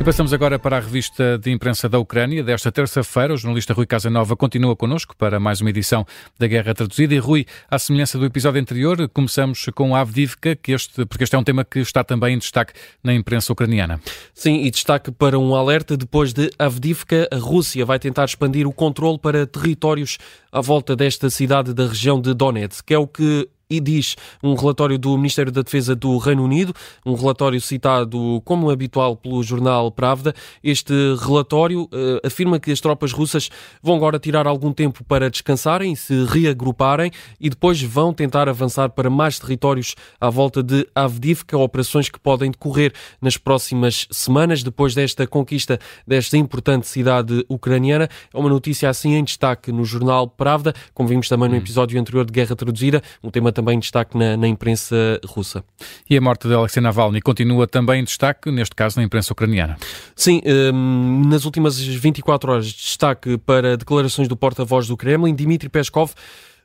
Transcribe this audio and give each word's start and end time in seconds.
E 0.00 0.02
passamos 0.02 0.32
agora 0.32 0.58
para 0.58 0.78
a 0.78 0.80
revista 0.80 1.36
de 1.36 1.50
imprensa 1.50 1.86
da 1.86 1.98
Ucrânia. 1.98 2.42
Desta 2.42 2.72
terça-feira, 2.72 3.34
o 3.34 3.36
jornalista 3.36 3.74
Rui 3.74 3.84
Casanova 3.84 4.34
continua 4.34 4.74
connosco 4.74 5.14
para 5.14 5.38
mais 5.38 5.60
uma 5.60 5.68
edição 5.68 6.06
da 6.38 6.46
Guerra 6.46 6.72
Traduzida. 6.72 7.14
E 7.14 7.18
Rui, 7.18 7.44
à 7.70 7.78
semelhança 7.78 8.16
do 8.18 8.24
episódio 8.24 8.58
anterior, 8.58 9.10
começamos 9.10 9.66
com 9.74 9.94
a 9.94 10.00
Avdivka, 10.00 10.56
que 10.56 10.72
este, 10.72 11.04
porque 11.04 11.24
este 11.24 11.36
é 11.36 11.38
um 11.38 11.44
tema 11.44 11.66
que 11.66 11.80
está 11.80 12.02
também 12.02 12.34
em 12.34 12.38
destaque 12.38 12.72
na 13.04 13.12
imprensa 13.12 13.52
ucraniana. 13.52 14.00
Sim, 14.32 14.62
e 14.62 14.70
destaque 14.70 15.10
para 15.10 15.38
um 15.38 15.54
alerta 15.54 15.98
depois 15.98 16.32
de 16.32 16.50
Avdivka, 16.58 17.28
a 17.30 17.36
Rússia 17.36 17.84
vai 17.84 17.98
tentar 17.98 18.24
expandir 18.24 18.66
o 18.66 18.72
controle 18.72 19.18
para 19.18 19.46
territórios 19.46 20.16
à 20.50 20.62
volta 20.62 20.96
desta 20.96 21.28
cidade 21.28 21.74
da 21.74 21.86
região 21.86 22.18
de 22.18 22.32
Donetsk, 22.32 22.86
que 22.86 22.94
é 22.94 22.98
o 22.98 23.06
que 23.06 23.46
e 23.70 23.78
diz 23.78 24.16
um 24.42 24.54
relatório 24.54 24.98
do 24.98 25.16
Ministério 25.16 25.52
da 25.52 25.62
Defesa 25.62 25.94
do 25.94 26.18
Reino 26.18 26.44
Unido, 26.44 26.74
um 27.06 27.14
relatório 27.14 27.60
citado 27.60 28.42
como 28.44 28.70
habitual 28.70 29.16
pelo 29.16 29.42
jornal 29.42 29.90
Pravda. 29.92 30.34
Este 30.62 30.92
relatório 31.20 31.82
uh, 31.84 32.26
afirma 32.26 32.58
que 32.58 32.72
as 32.72 32.80
tropas 32.80 33.12
russas 33.12 33.48
vão 33.82 33.94
agora 33.94 34.18
tirar 34.18 34.46
algum 34.46 34.72
tempo 34.72 35.04
para 35.04 35.30
descansarem, 35.30 35.94
se 35.94 36.24
reagruparem 36.24 37.10
e 37.40 37.48
depois 37.48 37.80
vão 37.80 38.12
tentar 38.12 38.48
avançar 38.48 38.90
para 38.90 39.08
mais 39.08 39.38
territórios 39.38 39.94
à 40.20 40.28
volta 40.28 40.62
de 40.62 40.86
Avdivka, 40.94 41.56
operações 41.56 42.08
que 42.08 42.18
podem 42.18 42.50
decorrer 42.50 42.92
nas 43.20 43.36
próximas 43.36 44.06
semanas 44.10 44.62
depois 44.62 44.94
desta 44.94 45.26
conquista 45.26 45.78
desta 46.06 46.36
importante 46.36 46.86
cidade 46.86 47.44
ucraniana. 47.48 48.08
É 48.32 48.38
uma 48.38 48.48
notícia 48.48 48.88
assim 48.88 49.14
em 49.14 49.24
destaque 49.24 49.70
no 49.70 49.84
jornal 49.84 50.28
Pravda, 50.28 50.74
como 50.94 51.08
vimos 51.08 51.28
também 51.28 51.48
no 51.48 51.54
hum. 51.54 51.58
episódio 51.58 52.00
anterior 52.00 52.24
de 52.24 52.32
Guerra 52.32 52.56
Traduzida, 52.56 53.02
um 53.22 53.30
tema 53.30 53.52
também 53.60 53.76
em 53.76 53.78
destaque 53.78 54.16
na, 54.16 54.36
na 54.36 54.48
imprensa 54.48 55.20
russa. 55.26 55.62
E 56.08 56.16
a 56.16 56.20
morte 56.20 56.48
de 56.48 56.54
Alexei 56.54 56.82
Navalny 56.82 57.20
continua 57.20 57.66
também 57.66 58.00
em 58.00 58.04
destaque, 58.04 58.50
neste 58.50 58.74
caso 58.74 58.98
na 58.98 59.04
imprensa 59.04 59.32
ucraniana. 59.32 59.76
Sim, 60.16 60.40
um, 60.72 61.22
nas 61.28 61.44
últimas 61.44 61.78
24 61.78 62.50
horas, 62.50 62.66
destaque 62.66 63.36
para 63.38 63.76
declarações 63.76 64.26
do 64.28 64.36
porta-voz 64.36 64.88
do 64.88 64.96
Kremlin, 64.96 65.34
Dmitry 65.34 65.68
Peskov 65.68 66.12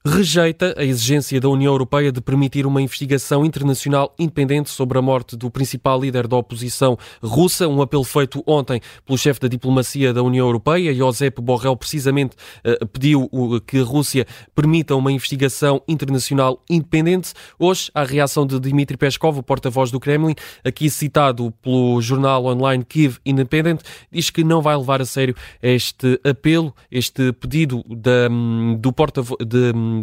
rejeita 0.06 0.76
a 0.78 0.84
exigência 0.84 1.42
da 1.42 1.50
União 1.50 1.74
Europeia 1.74 2.12
de 2.12 2.22
permitir 2.22 2.68
uma 2.68 2.80
investigação 2.80 3.44
internacional 3.44 4.14
independente 4.20 4.70
sobre 4.70 5.00
a 5.00 5.02
morte 5.02 5.36
do 5.36 5.50
principal 5.50 6.00
líder 6.00 6.28
da 6.28 6.38
oposição 6.38 6.96
russa, 7.24 7.68
um 7.68 7.82
apelo 7.82 8.04
feito 8.04 8.44
ontem 8.46 8.80
pelo 9.04 9.18
chefe 9.18 9.40
da 9.40 9.48
diplomacia 9.48 10.14
da 10.14 10.22
União 10.22 10.46
Europeia, 10.46 10.94
Josep 10.94 11.42
Borrell, 11.42 11.76
precisamente 11.76 12.36
eh, 12.64 12.78
pediu 12.86 13.28
que 13.66 13.80
a 13.80 13.84
Rússia 13.84 14.28
permita 14.54 14.96
uma 14.96 15.12
investigação 15.12 15.82
internacional 15.88 16.64
independente. 16.70 17.34
Hoje, 17.58 17.90
a 17.96 18.04
reação 18.04 18.46
de 18.46 18.60
Dmitry 18.60 18.98
Peskov, 18.98 19.40
o 19.40 19.44
porta-voz 19.44 19.90
do 19.90 20.00
Kremlin, 20.00 20.36
aqui 20.64 20.88
citado 20.88 21.52
pelo 21.64 22.00
jornal 22.00 22.46
online 22.46 22.86
Kiev 22.86 23.18
Independent, 23.26 23.82
diz 24.12 24.30
que 24.30 24.44
não 24.44 24.62
vai 24.62 24.78
levar 24.78 25.02
a 25.02 25.06
sério 25.06 25.36
este 25.64 26.20
apelo, 26.24 26.76
este 26.92 27.34
pedido 27.34 27.84
da, 27.90 28.28
hum, 28.30 28.78
do 28.80 28.94
porta-voz 28.94 29.38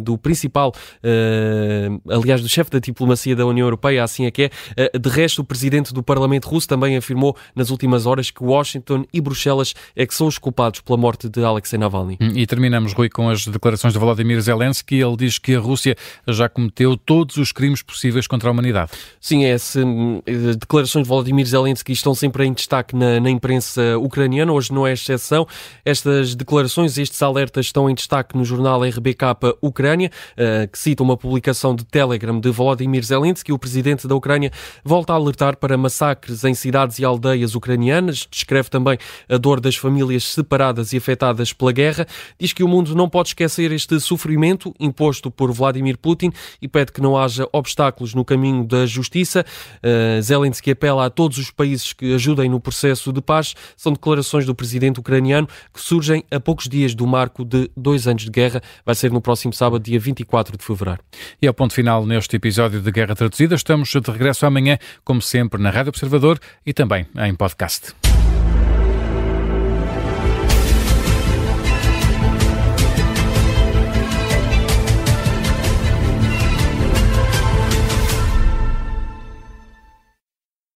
do 0.01 0.17
principal, 0.17 0.71
uh, 1.03 2.11
aliás, 2.11 2.41
do 2.41 2.49
chefe 2.49 2.71
da 2.71 2.79
diplomacia 2.79 3.35
da 3.35 3.45
União 3.45 3.65
Europeia, 3.65 4.03
assim 4.03 4.25
é 4.25 4.31
que 4.31 4.43
é. 4.43 4.49
Uh, 4.95 4.99
de 4.99 5.09
resto, 5.09 5.41
o 5.41 5.43
presidente 5.45 5.93
do 5.93 6.01
Parlamento 6.01 6.49
russo 6.49 6.67
também 6.67 6.97
afirmou 6.97 7.35
nas 7.55 7.69
últimas 7.69 8.05
horas 8.05 8.31
que 8.31 8.43
Washington 8.43 9.05
e 9.13 9.21
Bruxelas 9.21 9.73
é 9.95 10.05
que 10.05 10.13
são 10.13 10.27
os 10.27 10.37
culpados 10.37 10.81
pela 10.81 10.97
morte 10.97 11.29
de 11.29 11.43
Alexei 11.43 11.77
Navalny. 11.77 12.17
Hum, 12.19 12.31
e 12.35 12.45
terminamos, 12.47 12.93
Rui, 12.93 13.09
com 13.09 13.29
as 13.29 13.45
declarações 13.45 13.93
de 13.93 13.99
Volodymyr 13.99 14.41
Zelensky. 14.41 14.95
Ele 14.95 15.15
diz 15.15 15.37
que 15.37 15.55
a 15.55 15.59
Rússia 15.59 15.95
já 16.27 16.49
cometeu 16.49 16.97
todos 16.97 17.37
os 17.37 17.51
crimes 17.51 17.81
possíveis 17.81 18.27
contra 18.27 18.49
a 18.49 18.51
humanidade. 18.51 18.91
Sim, 19.19 19.45
é 19.45 19.53
esse, 19.53 19.79
hum, 19.79 20.21
declarações 20.57 21.03
de 21.03 21.09
Volodymyr 21.09 21.45
Zelensky 21.45 21.91
estão 21.91 22.15
sempre 22.15 22.45
em 22.45 22.53
destaque 22.53 22.95
na, 22.95 23.19
na 23.19 23.29
imprensa 23.29 23.97
ucraniana, 23.99 24.51
hoje 24.51 24.73
não 24.73 24.87
é 24.87 24.93
exceção. 24.93 25.47
Estas 25.85 26.35
declarações, 26.35 26.97
estes 26.97 27.21
alertas 27.21 27.67
estão 27.67 27.89
em 27.89 27.93
destaque 27.93 28.35
no 28.35 28.43
jornal 28.43 28.81
RBK 28.81 29.23
Ucrânia 29.61 29.82
Ucrânia, 29.83 30.09
eh, 30.37 30.65
que 30.71 30.79
cita 30.79 31.03
uma 31.03 31.17
publicação 31.17 31.75
de 31.75 31.83
Telegram 31.83 32.39
de 32.39 32.49
Volodymyr 32.49 33.03
Zelensky, 33.03 33.51
o 33.51 33.59
presidente 33.59 34.07
da 34.07 34.15
Ucrânia 34.15 34.49
volta 34.81 35.11
a 35.11 35.17
alertar 35.17 35.57
para 35.57 35.77
massacres 35.77 36.45
em 36.45 36.53
cidades 36.53 36.99
e 36.99 37.03
aldeias 37.03 37.53
ucranianas, 37.53 38.25
descreve 38.31 38.69
também 38.69 38.97
a 39.27 39.37
dor 39.37 39.59
das 39.59 39.75
famílias 39.75 40.23
separadas 40.23 40.93
e 40.93 40.97
afetadas 40.97 41.51
pela 41.51 41.73
guerra, 41.73 42.07
diz 42.39 42.53
que 42.53 42.63
o 42.63 42.67
mundo 42.67 42.95
não 42.95 43.09
pode 43.09 43.29
esquecer 43.29 43.73
este 43.73 43.99
sofrimento 43.99 44.73
imposto 44.79 45.29
por 45.29 45.51
Vladimir 45.51 45.97
Putin 45.97 46.31
e 46.61 46.67
pede 46.69 46.93
que 46.93 47.01
não 47.01 47.17
haja 47.17 47.45
obstáculos 47.51 48.13
no 48.13 48.23
caminho 48.23 48.63
da 48.63 48.85
justiça. 48.85 49.45
Eh, 49.81 50.21
Zelensky 50.21 50.71
apela 50.71 51.07
a 51.07 51.09
todos 51.09 51.37
os 51.37 51.51
países 51.51 51.91
que 51.91 52.15
ajudem 52.15 52.49
no 52.49 52.61
processo 52.61 53.11
de 53.11 53.21
paz. 53.21 53.53
São 53.75 53.91
declarações 53.91 54.45
do 54.45 54.55
presidente 54.55 55.01
ucraniano 55.01 55.45
que 55.73 55.81
surgem 55.81 56.23
a 56.31 56.39
poucos 56.39 56.69
dias 56.69 56.95
do 56.95 57.05
marco 57.05 57.43
de 57.43 57.69
dois 57.75 58.07
anos 58.07 58.23
de 58.23 58.31
guerra. 58.31 58.61
Vai 58.85 58.95
ser 58.95 59.11
no 59.11 59.19
próximo 59.19 59.51
sábado 59.51 59.62
sábado, 59.63 59.81
dia 59.81 59.97
24 59.97 60.57
de 60.57 60.63
fevereiro. 60.63 60.99
E 61.41 61.47
ao 61.47 61.53
ponto 61.53 61.73
final 61.73 62.05
neste 62.05 62.35
episódio 62.35 62.81
de 62.81 62.91
Guerra 62.91 63.15
Traduzida. 63.15 63.55
Estamos 63.55 63.89
de 63.89 64.11
regresso 64.11 64.45
amanhã, 64.45 64.77
como 65.05 65.21
sempre, 65.21 65.61
na 65.61 65.69
Rádio 65.69 65.89
Observador 65.89 66.37
e 66.65 66.73
também 66.73 67.05
em 67.15 67.33
podcast. 67.33 68.02